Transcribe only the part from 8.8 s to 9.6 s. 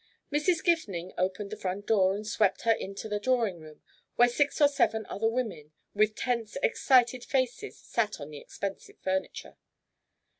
furniture.